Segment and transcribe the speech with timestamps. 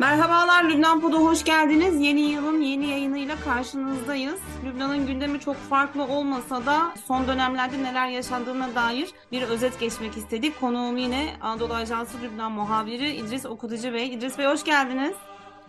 [0.00, 2.00] Merhabalar Lübnan Pod'a hoş geldiniz.
[2.00, 4.40] Yeni yılın yeni yayınıyla karşınızdayız.
[4.64, 10.60] Lübnan'ın gündemi çok farklı olmasa da son dönemlerde neler yaşandığına dair bir özet geçmek istedik.
[10.60, 14.14] Konuğum yine Anadolu Ajansı Lübnan muhabiri İdris Okutucu Bey.
[14.14, 15.14] İdris Bey hoş geldiniz.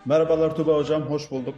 [0.04, 1.54] Merhabalar Tuba Hocam, hoş bulduk.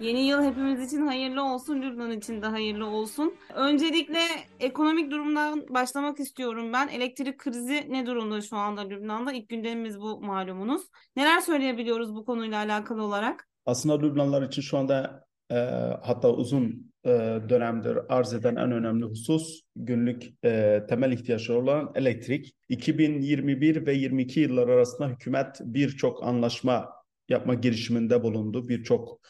[0.00, 3.34] Yeni yıl hepimiz için hayırlı olsun, Lübnan için de hayırlı olsun.
[3.54, 4.18] Öncelikle
[4.60, 6.88] ekonomik durumdan başlamak istiyorum ben.
[6.88, 9.32] Elektrik krizi ne durumda şu anda Lübnan'da?
[9.32, 10.82] İlk gündemimiz bu malumunuz.
[11.16, 13.48] Neler söyleyebiliyoruz bu konuyla alakalı olarak?
[13.66, 15.54] Aslında Lübnanlar için şu anda e,
[16.02, 17.08] hatta uzun e,
[17.48, 22.54] dönemdir arz eden en önemli husus günlük e, temel ihtiyaçları olan elektrik.
[22.68, 26.99] 2021 ve 22 yıllar arasında hükümet birçok anlaşma
[27.30, 28.68] yapma girişiminde bulundu.
[28.68, 29.20] Birçok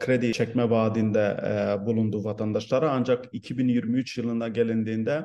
[0.00, 2.90] kredi çekme vaadinde e, bulundu vatandaşlara.
[2.90, 5.24] Ancak 2023 yılına gelindiğinde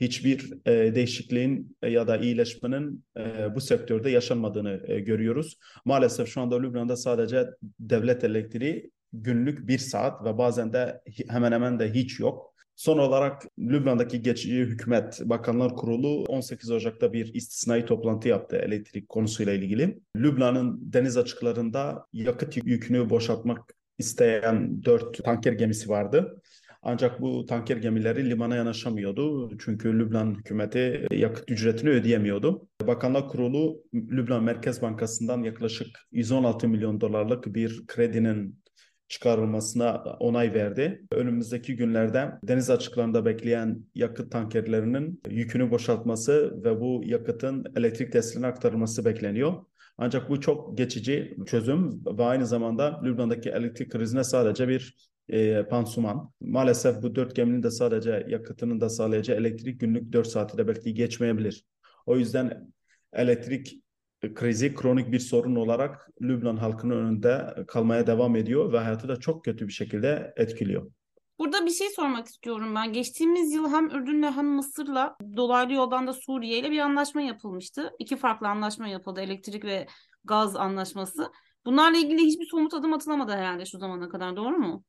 [0.00, 5.58] hiçbir e, değişikliğin ya da iyileşmenin e, bu sektörde yaşanmadığını e, görüyoruz.
[5.84, 7.46] Maalesef şu anda Lübnan'da sadece
[7.80, 12.55] devlet elektriği günlük bir saat ve bazen de hemen hemen de hiç yok.
[12.76, 19.52] Son olarak Lübnan'daki geçici hükümet Bakanlar Kurulu 18 Ocak'ta bir istisnai toplantı yaptı elektrik konusuyla
[19.52, 19.98] ilgili.
[20.16, 26.42] Lübnan'ın deniz açıklarında yakıt yükünü boşaltmak isteyen dört tanker gemisi vardı.
[26.82, 29.58] Ancak bu tanker gemileri limana yanaşamıyordu.
[29.58, 32.68] Çünkü Lübnan hükümeti yakıt ücretini ödeyemiyordu.
[32.86, 38.58] Bakanlar Kurulu Lübnan Merkez Bankası'ndan yaklaşık 116 milyon dolarlık bir kredinin
[39.08, 41.02] çıkarılmasına onay verdi.
[41.12, 49.04] Önümüzdeki günlerde deniz açıklarında bekleyen yakıt tankerlerinin yükünü boşaltması ve bu yakıtın elektrik tesislerine aktarılması
[49.04, 49.54] bekleniyor.
[49.98, 54.96] Ancak bu çok geçici çözüm ve aynı zamanda Lübnan'daki elektrik krizine sadece bir
[55.28, 56.32] e, pansuman.
[56.40, 60.94] Maalesef bu dört geminin de sadece yakıtının da sağlayacağı elektrik günlük 4 saati de belki
[60.94, 61.64] geçmeyebilir.
[62.06, 62.72] O yüzden
[63.12, 63.82] elektrik
[64.34, 69.44] krizi kronik bir sorun olarak Lübnan halkının önünde kalmaya devam ediyor ve hayatı da çok
[69.44, 70.90] kötü bir şekilde etkiliyor.
[71.38, 72.92] Burada bir şey sormak istiyorum ben.
[72.92, 77.90] Geçtiğimiz yıl hem Ürdün'le hem Mısır'la dolaylı yoldan da Suriye ile bir anlaşma yapılmıştı.
[77.98, 79.20] İki farklı anlaşma yapıldı.
[79.20, 79.86] Elektrik ve
[80.24, 81.32] gaz anlaşması.
[81.66, 84.84] Bunlarla ilgili hiçbir somut adım atılamadı herhalde şu zamana kadar doğru mu?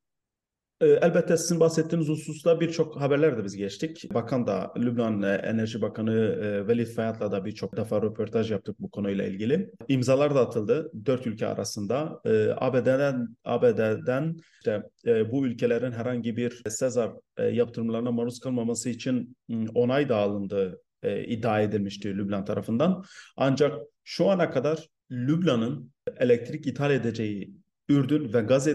[0.81, 4.13] Ee, elbette sizin bahsettiğiniz hususta birçok haberler de biz geçtik.
[4.13, 8.91] Bakan da Lübnan e, Enerji Bakanı e, Velid Fayat'la da birçok defa röportaj yaptık bu
[8.91, 9.71] konuyla ilgili.
[9.87, 12.21] İmzalar da atıldı dört ülke arasında.
[12.25, 17.11] Ee, ABD'den ABD'den işte e, bu ülkelerin herhangi bir Sezar
[17.51, 19.37] yaptırımlarına maruz kalmaması için
[19.73, 20.81] onay da alındı
[21.27, 23.03] iddia edilmişti Lübnan tarafından.
[23.37, 27.53] Ancak şu ana kadar Lübnan'ın elektrik ithal edeceği
[27.89, 28.67] Ürdün ve gaz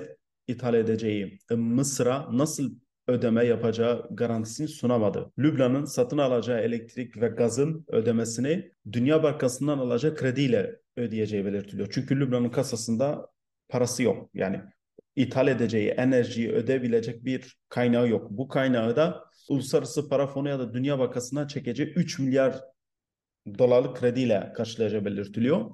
[0.49, 2.75] ithal edeceği Mısır'a nasıl
[3.09, 5.33] ödeme yapacağı garantisini sunamadı.
[5.39, 11.89] Lübnan'ın satın alacağı elektrik ve gazın ödemesini Dünya Bankası'ndan alacağı krediyle ödeyeceği belirtiliyor.
[11.93, 13.29] Çünkü Lübnan'ın kasasında
[13.69, 14.31] parası yok.
[14.35, 14.61] Yani
[15.17, 18.31] ithal edeceği enerjiyi ödeyebilecek bir kaynağı yok.
[18.31, 22.61] Bu kaynağı da Uluslararası Para Fonu ya da Dünya Bankası'ndan çekeceği 3 milyar
[23.59, 25.71] dolarlık krediyle karşılayacağı belirtiliyor.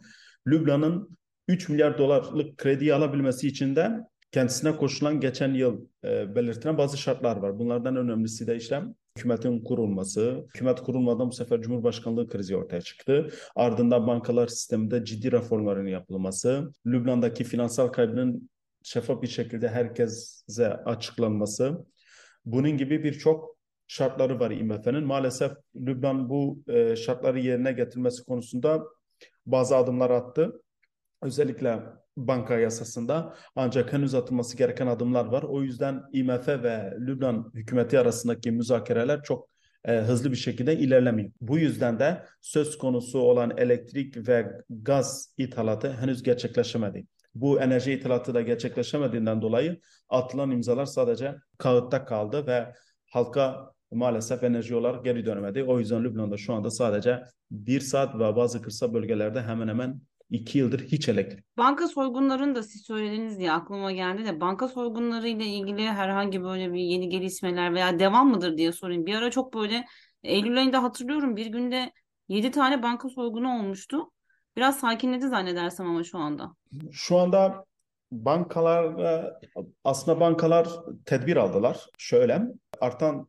[0.47, 1.19] Lübnan'ın
[1.49, 3.91] 3 milyar dolarlık krediyi alabilmesi için de
[4.33, 7.59] kendisine koşulan geçen yıl e, belirtilen bazı şartlar var.
[7.59, 8.83] Bunlardan önemlisi de işte
[9.19, 10.44] hükümetin kurulması.
[10.55, 13.31] Hükümet kurulmadan bu sefer Cumhurbaşkanlığı krizi ortaya çıktı.
[13.56, 16.72] Ardından bankalar sisteminde ciddi reformların yapılması.
[16.87, 18.50] Lübnan'daki finansal kaybının
[18.83, 21.87] şeffaf bir şekilde herkese açıklanması.
[22.44, 23.56] Bunun gibi birçok
[23.87, 25.05] şartları var IMF'nin.
[25.05, 28.83] Maalesef Lübnan bu e, şartları yerine getirmesi konusunda
[29.47, 30.62] bazı adımlar attı.
[31.22, 31.83] Özellikle
[32.27, 35.43] banka yasasında ancak henüz atılması gereken adımlar var.
[35.43, 39.49] O yüzden IMF ve Lübnan hükümeti arasındaki müzakereler çok
[39.84, 41.31] e, hızlı bir şekilde ilerlemiyor.
[41.41, 47.06] Bu yüzden de söz konusu olan elektrik ve gaz ithalatı henüz gerçekleşemedi.
[47.34, 52.75] Bu enerji ithalatı da gerçekleşemediğinden dolayı atılan imzalar sadece kağıtta kaldı ve
[53.11, 55.65] halka maalesef enerji olarak geri dönemedi.
[55.65, 60.58] O yüzden Lübnan'da şu anda sadece bir saat ve bazı kırsal bölgelerde hemen hemen iki
[60.58, 61.44] yıldır hiç elektrik.
[61.56, 66.72] Banka soygunlarını da siz söylediniz diye aklıma geldi de banka soygunları ile ilgili herhangi böyle
[66.72, 69.06] bir yeni gelişmeler veya devam mıdır diye sorayım.
[69.06, 69.84] Bir ara çok böyle
[70.22, 71.92] Eylül ayında hatırlıyorum bir günde
[72.28, 74.12] 7 tane banka soygunu olmuştu.
[74.56, 76.54] Biraz sakinledi zannedersem ama şu anda.
[76.92, 77.64] Şu anda
[78.12, 78.94] bankalar
[79.84, 80.69] aslında bankalar
[81.04, 81.86] tedbir aldılar.
[81.98, 82.42] Şöyle
[82.80, 83.28] artan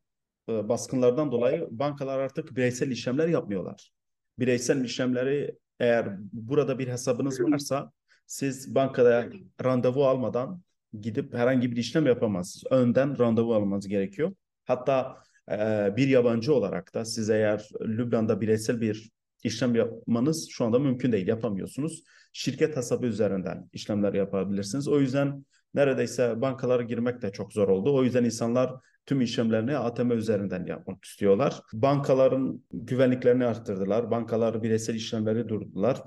[0.50, 3.92] e, baskınlardan dolayı bankalar artık bireysel işlemler yapmıyorlar.
[4.40, 7.92] Bireysel işlemleri eğer burada bir hesabınız varsa
[8.28, 9.30] siz bankada
[9.64, 10.62] randevu almadan
[11.02, 12.72] gidip herhangi bir işlem yapamazsınız.
[12.72, 14.34] Önden randevu almanız gerekiyor.
[14.66, 15.18] Hatta
[15.52, 15.58] e,
[15.98, 19.10] bir yabancı olarak da siz eğer Lübnan'da bireysel bir
[19.44, 22.04] işlem yapmanız şu anda mümkün değil, yapamıyorsunuz.
[22.34, 24.88] Şirket hesabı üzerinden işlemler yapabilirsiniz.
[24.88, 27.96] O yüzden neredeyse bankalara girmek de çok zor oldu.
[27.96, 28.74] O yüzden insanlar
[29.10, 31.62] tüm işlemlerini ATM üzerinden yapmak istiyorlar.
[31.74, 34.12] Bankaların güvenliklerini arttırdılar.
[34.12, 36.04] Bankalar bireysel işlemleri durdular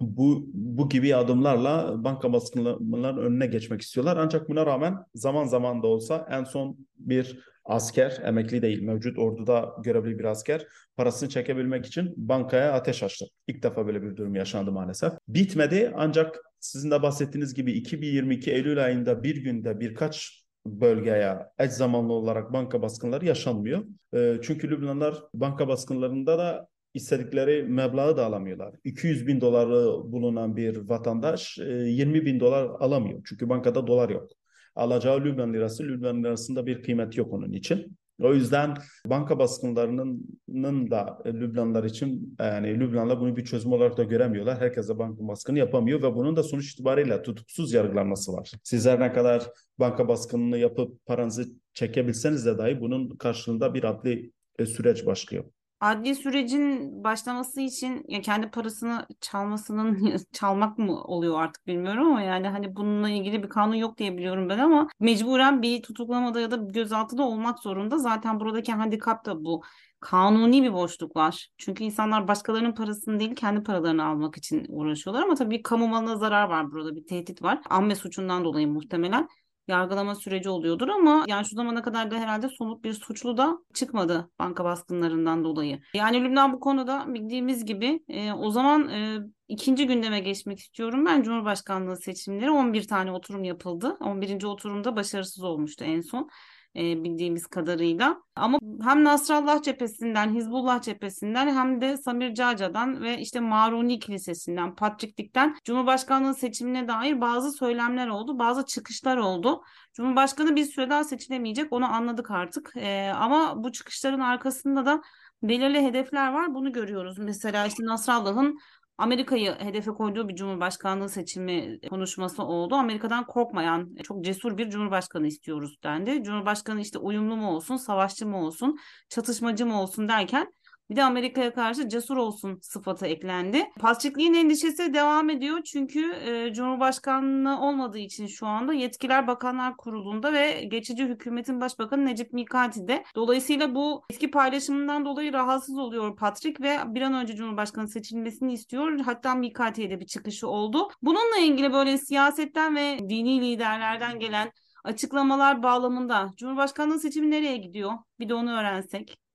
[0.00, 4.16] bu bu gibi adımlarla banka baskınlarının önüne geçmek istiyorlar.
[4.16, 9.74] Ancak buna rağmen zaman zaman da olsa en son bir asker, emekli değil, mevcut orduda
[9.84, 10.66] görevli bir asker
[10.96, 13.26] parasını çekebilmek için bankaya ateş açtı.
[13.46, 15.12] İlk defa böyle bir durum yaşandı maalesef.
[15.28, 22.12] Bitmedi ancak sizin de bahsettiğiniz gibi 2022 Eylül ayında bir günde birkaç bölgeye eş zamanlı
[22.12, 23.84] olarak banka baskınları yaşanmıyor.
[24.14, 28.74] Ee, çünkü Lübnanlar banka baskınlarında da istedikleri meblağı da alamıyorlar.
[28.84, 33.20] 200 bin doları bulunan bir vatandaş 20 e, bin dolar alamıyor.
[33.24, 34.30] Çünkü bankada dolar yok.
[34.74, 37.96] Alacağı Lübnan lirası, Lübnan lirasında bir kıymet yok onun için.
[38.22, 38.74] O yüzden
[39.06, 44.60] banka baskınlarının da Lübnanlar için yani Lübnanlar bunu bir çözüm olarak da göremiyorlar.
[44.60, 48.52] Herkes de banka baskını yapamıyor ve bunun da sonuç itibariyle tutuksuz yargılanması var.
[48.62, 49.46] Sizler ne kadar
[49.78, 55.44] banka baskınını yapıp paranızı çekebilseniz de dahi bunun karşılığında bir adli e, süreç başlıyor
[55.80, 62.48] adli sürecin başlaması için ya kendi parasını çalmasının çalmak mı oluyor artık bilmiyorum ama yani
[62.48, 66.56] hani bununla ilgili bir kanun yok diye biliyorum ben ama mecburen bir tutuklamada ya da
[66.56, 67.98] gözaltıda olmak zorunda.
[67.98, 69.62] Zaten buradaki handikap da bu.
[70.00, 71.48] Kanuni bir boşluk var.
[71.58, 76.48] Çünkü insanlar başkalarının parasını değil kendi paralarını almak için uğraşıyorlar ama tabii kamu malına zarar
[76.48, 77.60] var burada bir tehdit var.
[77.70, 79.28] Amme suçundan dolayı muhtemelen
[79.68, 84.30] yargılama süreci oluyordur ama yani şu zamana kadar da herhalde somut bir suçlu da çıkmadı
[84.38, 85.80] banka baskınlarından dolayı.
[85.94, 89.18] Yani Lübnan bu konuda bildiğimiz gibi e, o zaman e,
[89.48, 91.06] ikinci gündeme geçmek istiyorum.
[91.06, 93.96] Ben Cumhurbaşkanlığı seçimleri 11 tane oturum yapıldı.
[94.00, 94.44] 11.
[94.44, 96.28] oturumda başarısız olmuştu en son
[96.76, 98.22] e, bildiğimiz kadarıyla.
[98.36, 105.56] Ama hem Nasrallah cephesinden, Hizbullah cephesinden hem de Samir Caca'dan ve işte Maruni Kilisesi'nden, Patriklik'ten
[105.64, 109.62] Cumhurbaşkanlığı seçimine dair bazı söylemler oldu, bazı çıkışlar oldu.
[109.94, 112.72] Cumhurbaşkanı bir süre daha seçilemeyecek onu anladık artık.
[112.76, 115.02] E, ama bu çıkışların arkasında da
[115.42, 116.54] belirli hedefler var.
[116.54, 117.18] Bunu görüyoruz.
[117.18, 118.58] Mesela işte Nasrallah'ın
[118.98, 122.74] Amerika'yı hedefe koyduğu bir cumhurbaşkanlığı seçimi konuşması oldu.
[122.74, 126.22] Amerika'dan korkmayan çok cesur bir cumhurbaşkanı istiyoruz dendi.
[126.22, 128.76] Cumhurbaşkanı işte uyumlu mu olsun, savaşçı mı olsun,
[129.08, 130.52] çatışmacı mı olsun derken
[130.90, 133.70] bir de Amerika'ya karşı cesur olsun sıfatı eklendi.
[133.80, 140.64] Pasçıkliğin endişesi devam ediyor çünkü e, Cumhurbaşkanlığı olmadığı için şu anda yetkiler Bakanlar Kurulu'nda ve
[140.70, 143.04] geçici hükümetin başbakanı Necip Mikati'de.
[143.14, 149.00] Dolayısıyla bu eski paylaşımından dolayı rahatsız oluyor Patrick ve bir an önce Cumhurbaşkanı seçilmesini istiyor.
[149.00, 150.88] Hatta Mikati'ye de bir çıkışı oldu.
[151.02, 154.52] Bununla ilgili böyle siyasetten ve dini liderlerden gelen
[154.84, 157.92] açıklamalar bağlamında Cumhurbaşkanlığı seçimi nereye gidiyor?
[158.18, 159.25] Bir de onu öğrensek.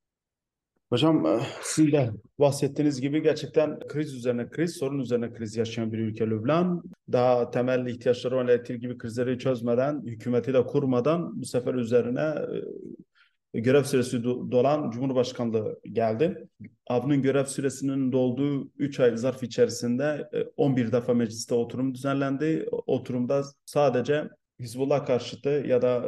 [0.92, 6.00] Hocam eh, sizin de bahsettiğiniz gibi gerçekten kriz üzerine kriz, sorun üzerine kriz yaşayan bir
[6.00, 6.84] ülke Lübnan.
[7.12, 12.36] Daha temel ihtiyaçları olan elektrik gibi krizleri çözmeden, hükümeti de kurmadan bu sefer üzerine
[13.54, 16.48] eh, görev süresi dolan Cumhurbaşkanlığı geldi.
[16.88, 22.70] Avn'ın görev süresinin dolduğu 3 ay zarf içerisinde 11 eh, defa mecliste oturum düzenlendi.
[22.72, 24.30] Oturumda sadece
[24.62, 26.00] Hizbullah karşıtı ya da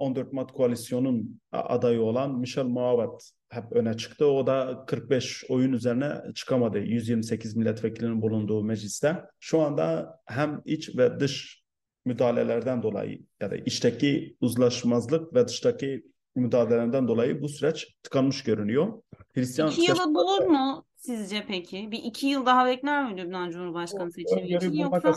[0.00, 4.26] 14 Mart koalisyonun adayı olan Michel Muavat hep öne çıktı.
[4.26, 6.78] O da 45 oyun üzerine çıkamadı.
[6.78, 9.24] 128 milletvekilinin bulunduğu mecliste.
[9.40, 11.64] Şu anda hem iç ve dış
[12.04, 16.04] müdahalelerden dolayı ya da içteki uzlaşmazlık ve dıştaki
[16.36, 19.02] müdahalelerden dolayı bu süreç tıkanmış görünüyor.
[19.34, 21.90] Hristiyan İki yılı bulur mu sizce peki?
[21.90, 25.14] Bir iki yıl daha bekler mi Lübnan Cumhurbaşkanı seçimi için yoksa?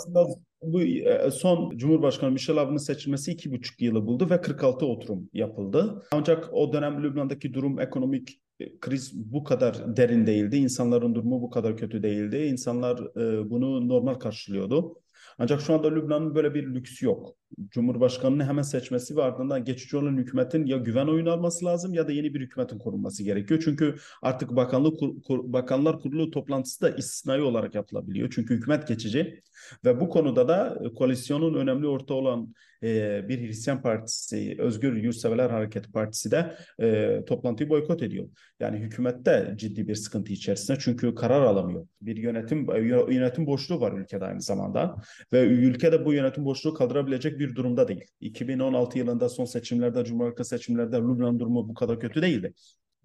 [0.61, 6.03] Bu e, son Cumhurbaşkanı Michel Aoun'un seçilmesi iki buçuk yılı buldu ve 46 oturum yapıldı.
[6.11, 10.57] Ancak o dönem Lübnan'daki durum ekonomik e, kriz bu kadar derin değildi.
[10.57, 12.37] İnsanların durumu bu kadar kötü değildi.
[12.37, 14.95] İnsanlar e, bunu normal karşılıyordu.
[15.39, 17.35] Ancak şu anda Lübnan'ın böyle bir lüksü yok.
[17.69, 22.11] Cumhurbaşkanını hemen seçmesi ve ardından geçici olan hükümetin ya güven oyunu alması lazım ya da
[22.11, 23.61] yeni bir hükümetin kurulması gerekiyor.
[23.63, 28.29] Çünkü artık bakanlık kur, bakanlar kurulu toplantısı da istisnai olarak yapılabiliyor.
[28.31, 29.41] Çünkü hükümet geçici
[29.85, 32.53] ve bu konuda da koalisyonun önemli orta olan
[32.83, 38.29] e, bir Hristiyan Partisi, Özgür Yurtseverler Hareket Partisi de e, toplantıyı boykot ediyor.
[38.59, 41.87] Yani hükümette ciddi bir sıkıntı içerisinde çünkü karar alamıyor.
[42.01, 42.67] Bir yönetim
[43.11, 44.95] yönetim boşluğu var ülkede aynı zamanda
[45.33, 48.05] ve ülkede bu yönetim boşluğu kaldırabilecek bir durumda değil.
[48.21, 52.53] 2016 yılında son seçimlerde, Cumhurbaşkanı seçimlerde Lübnan durumu bu kadar kötü değildi.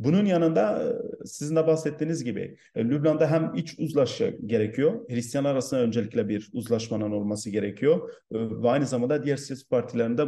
[0.04, 5.10] Bunun yanında e, sizin de bahsettiğiniz gibi e, Lübnan'da hem iç uzlaşı gerekiyor.
[5.10, 8.10] Hristiyan arasında öncelikle bir uzlaşmanın olması gerekiyor.
[8.32, 10.26] E, ve aynı zamanda diğer siyasi partilerinde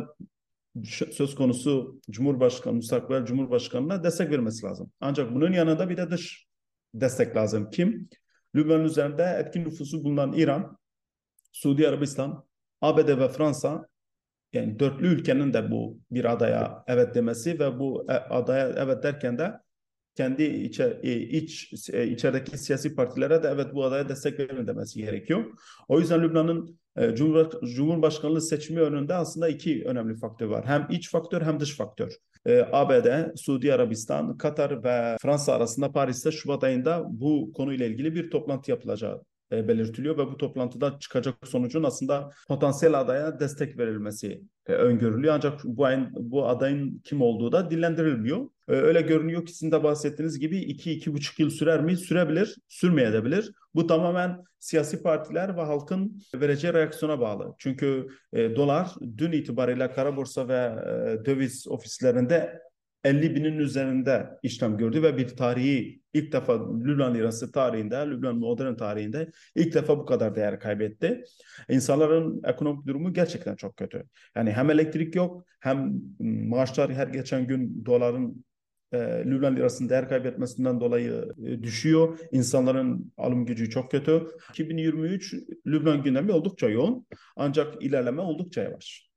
[1.11, 4.91] söz konusu Cumhurbaşkanı, müstakbel Cumhurbaşkanı'na destek vermesi lazım.
[5.01, 6.47] Ancak bunun yanında bir de dış
[6.95, 7.71] destek lazım.
[7.71, 8.09] Kim?
[8.55, 10.79] Lübnan üzerinde etkin nüfusu bulunan İran,
[11.53, 12.45] Suudi Arabistan,
[12.81, 13.89] ABD ve Fransa
[14.53, 19.64] yani dörtlü ülkenin de bu bir adaya evet demesi ve bu adaya evet derken de
[20.15, 25.01] kendi içe, e, iç e, içerideki siyasi partilere de evet bu adaya destek verin demesi
[25.01, 25.45] gerekiyor.
[25.89, 26.79] O yüzden Lübnan'ın
[27.65, 30.65] Cumhurbaşkanlığı seçimi önünde aslında iki önemli faktör var.
[30.67, 32.13] Hem iç faktör hem dış faktör.
[32.73, 38.71] ABD, Suudi Arabistan, Katar ve Fransa arasında Paris'te Şubat ayında bu konuyla ilgili bir toplantı
[38.71, 39.23] yapılacağı
[39.55, 45.35] e, belirtiliyor ve bu toplantıda çıkacak sonucun aslında potansiyel adaya destek verilmesi e, öngörülüyor.
[45.35, 48.49] Ancak bu ayın, bu adayın kim olduğu da dillendirilmiyor.
[48.69, 51.97] E, öyle görünüyor ki sizin de bahsettiğiniz gibi 2-2,5 yıl sürer mi?
[51.97, 53.53] Sürebilir, sürmeyebilir.
[53.75, 57.55] Bu tamamen siyasi partiler ve halkın vereceği reaksiyona bağlı.
[57.59, 60.77] Çünkü dolar dün itibariyle kara borsa ve
[61.25, 62.61] döviz ofislerinde
[63.05, 68.75] 50 binin üzerinde işlem gördü ve bir tarihi ilk defa Lübnan lirası tarihinde, Lübnan modern
[68.75, 71.25] tarihinde ilk defa bu kadar değer kaybetti.
[71.69, 74.05] İnsanların ekonomik durumu gerçekten çok kötü.
[74.37, 78.45] Yani hem elektrik yok hem maaşlar her geçen gün doların
[79.25, 82.19] Lübnan lirasının değer kaybetmesinden dolayı e, düşüyor.
[82.33, 84.23] İnsanların alım gücü çok kötü.
[84.51, 85.35] 2023
[85.67, 87.07] Lübnan gündemi oldukça yoğun
[87.37, 89.14] ancak ilerleme oldukça yavaş.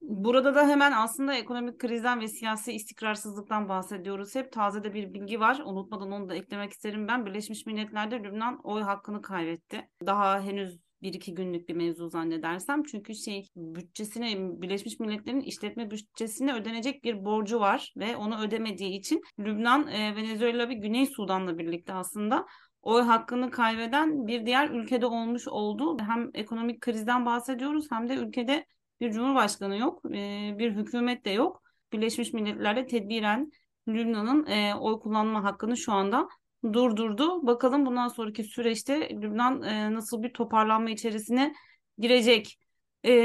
[0.00, 4.34] Burada da hemen aslında ekonomik krizden ve siyasi istikrarsızlıktan bahsediyoruz.
[4.34, 5.62] Hep taze de bir bilgi var.
[5.64, 7.26] Unutmadan onu da eklemek isterim ben.
[7.26, 9.88] Birleşmiş Milletler'de Lübnan oy hakkını kaybetti.
[10.06, 12.82] Daha henüz bir iki günlük bir mevzu zannedersem.
[12.82, 19.22] Çünkü şey bütçesine Birleşmiş Milletler'in işletme bütçesine ödenecek bir borcu var ve onu ödemediği için
[19.38, 22.46] Lübnan, e, Venezuela ve Güney Sudan'la birlikte aslında
[22.82, 25.96] oy hakkını kaybeden bir diğer ülkede olmuş oldu.
[26.00, 28.64] Hem ekonomik krizden bahsediyoruz hem de ülkede
[29.00, 31.62] bir cumhurbaşkanı yok, e, bir hükümet de yok.
[31.92, 33.50] Birleşmiş Milletler'de tedbiren
[33.88, 36.28] Lübnan'ın e, oy kullanma hakkını şu anda
[36.72, 37.46] durdurdu.
[37.46, 41.54] Bakalım bundan sonraki süreçte Lübnan e, nasıl bir toparlanma içerisine
[41.98, 42.58] girecek.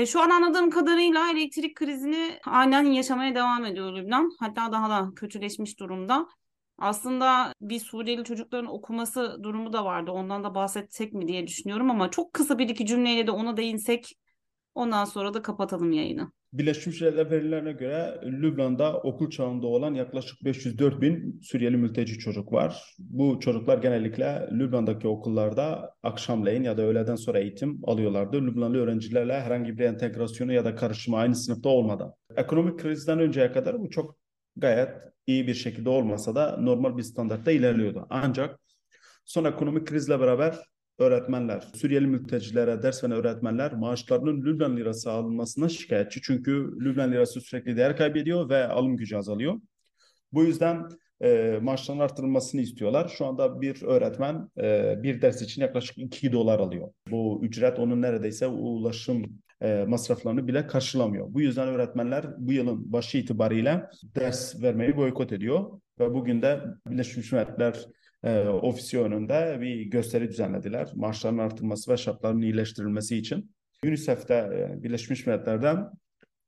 [0.07, 4.29] Şu an anladığım kadarıyla elektrik krizini aynen yaşamaya devam ediyor Lübnan.
[4.39, 6.27] Hatta daha da kötüleşmiş durumda.
[6.77, 10.11] Aslında bir Suriyeli çocukların okuması durumu da vardı.
[10.11, 14.13] Ondan da bahsetsek mi diye düşünüyorum ama çok kısa bir iki cümleyle de ona değinsek
[14.75, 16.31] Ondan sonra da kapatalım yayını.
[16.53, 22.95] Birleşmiş Milletler verilerine göre Lübnan'da okul çağında olan yaklaşık 504 bin Suriyeli mülteci çocuk var.
[22.99, 28.41] Bu çocuklar genellikle Lübnan'daki okullarda akşamleyin ya da öğleden sonra eğitim alıyorlardı.
[28.41, 32.13] Lübnanlı öğrencilerle herhangi bir entegrasyonu ya da karışımı aynı sınıfta olmadan.
[32.35, 34.17] Ekonomik krizden önceye kadar bu çok
[34.55, 34.89] gayet
[35.27, 38.07] iyi bir şekilde olmasa da normal bir standartta ilerliyordu.
[38.09, 38.59] Ancak
[39.25, 40.59] son ekonomik krizle beraber
[40.99, 46.21] öğretmenler, Suriyeli mültecilere ders veren öğretmenler maaşlarının Lübnan lirası alınmasına şikayetçi.
[46.21, 49.59] Çünkü Lübnan lirası sürekli değer kaybediyor ve alım gücü azalıyor.
[50.33, 50.87] Bu yüzden
[51.21, 53.13] e, maaşların artırılmasını istiyorlar.
[53.17, 56.87] Şu anda bir öğretmen e, bir ders için yaklaşık 2 dolar alıyor.
[57.11, 61.33] Bu ücret onun neredeyse ulaşım e, masraflarını bile karşılamıyor.
[61.33, 65.79] Bu yüzden öğretmenler bu yılın başı itibariyle ders vermeyi boykot ediyor.
[65.99, 67.85] Ve bugün de Birleşmiş Milletler
[68.23, 70.91] e, ofisi önünde bir gösteri düzenlediler.
[70.95, 73.55] Maaşların artırılması ve şartların iyileştirilmesi için.
[73.85, 75.89] UNICEF'te e, Birleşmiş Milletler'den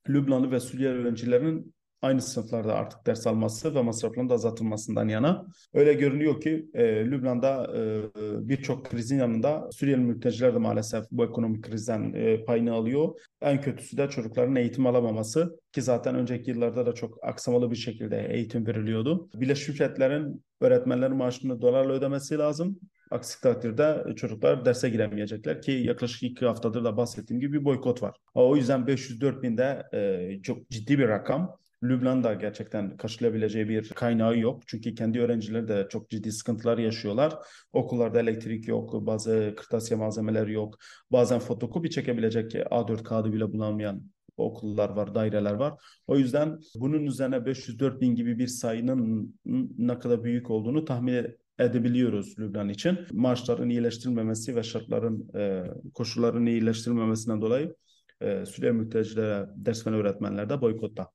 [0.10, 1.75] Lübnanlı ve Suriyeli öğrencilerin
[2.06, 5.46] aynı sınıflarda artık ders alması ve masrafların da azaltılmasından yana.
[5.74, 8.02] Öyle görünüyor ki e, Lübnan'da e,
[8.50, 13.20] birçok krizin yanında Suriyeli mülteciler de maalesef bu ekonomik krizden e, payını alıyor.
[13.42, 18.28] En kötüsü de çocukların eğitim alamaması ki zaten önceki yıllarda da çok aksamalı bir şekilde
[18.30, 19.30] eğitim veriliyordu.
[19.36, 22.80] Birleşmiş Milletler'in öğretmenlerin maaşını dolarla ödemesi lazım.
[23.12, 28.16] Aksi takdirde çocuklar derse giremeyecekler ki yaklaşık iki haftadır da bahsettiğim gibi bir boykot var.
[28.34, 31.58] O yüzden 504 binde e, çok ciddi bir rakam.
[31.90, 34.64] Lübnan'da gerçekten karşılayabileceği bir kaynağı yok.
[34.68, 37.34] Çünkü kendi öğrencileri de çok ciddi sıkıntılar yaşıyorlar.
[37.74, 40.78] Okullarda elektrik yok, bazı kırtasiye malzemeleri yok.
[41.12, 44.04] Bazen fotokopi çekebilecek A4 kağıdı bile bulunmayan
[44.38, 45.74] okullar var, daireler var.
[46.08, 49.36] O yüzden bunun üzerine 504 bin gibi bir sayının
[49.78, 51.26] ne kadar büyük olduğunu tahmin
[51.60, 53.00] edebiliyoruz Lübnan için.
[53.12, 55.64] Maaşların iyileştirilmemesi ve şartların, e,
[55.94, 57.76] koşulların iyileştirilmemesinden dolayı
[58.22, 61.10] e, Suriye mültecilere ders veren öğretmenler de boykotta.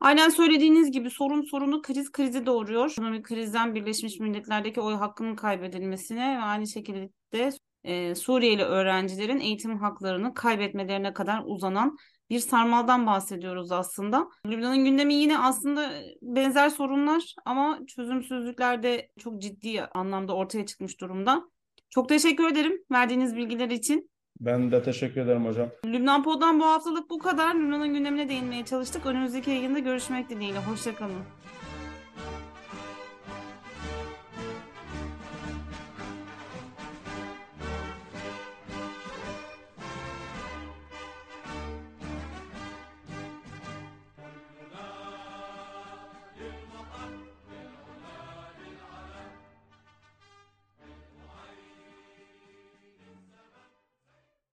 [0.00, 2.90] Aynen söylediğiniz gibi sorun sorunu kriz krizi doğuruyor.
[2.90, 7.50] Ekonomik krizden Birleşmiş Milletler'deki oy hakkının kaybedilmesine ve aynı şekilde de
[7.84, 11.96] e, Suriyeli öğrencilerin eğitim haklarını kaybetmelerine kadar uzanan
[12.30, 14.28] bir sarmaldan bahsediyoruz aslında.
[14.46, 21.44] Lübnan'ın gündemi yine aslında benzer sorunlar ama çözümsüzlükler de çok ciddi anlamda ortaya çıkmış durumda.
[21.90, 24.10] Çok teşekkür ederim verdiğiniz bilgiler için.
[24.40, 25.68] Ben de teşekkür ederim hocam.
[25.84, 27.54] Lübnan Pod'dan bu haftalık bu kadar.
[27.54, 29.06] Lübnan'ın gündemine değinmeye çalıştık.
[29.06, 30.58] Önümüzdeki yayında görüşmek dileğiyle.
[30.58, 31.22] Hoşçakalın.